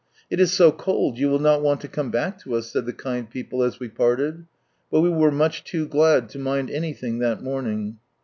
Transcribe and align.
"It 0.31 0.39
is 0.39 0.51
so 0.51 0.71
cold, 0.71 1.19
you 1.19 1.29
will 1.29 1.37
not 1.37 1.61
want 1.61 1.79
to 1.81 1.87
come 1.87 2.09
back 2.09 2.39
to 2.39 2.55
us," 2.55 2.71
said 2.71 2.87
the 2.87 2.91
kind 2.91 3.29
people 3.29 3.61
as 3.61 3.79
we 3.79 3.87
parted; 3.87 4.47
but 4.89 5.01
we 5.01 5.09
were 5.11 5.29
much 5.29 5.63
too 5.63 5.87
glad 5.87 6.27
to 6.29 6.39
mind 6.39 6.71
anything 6.71 7.19
that 7.19 7.43
morning. 7.43 7.99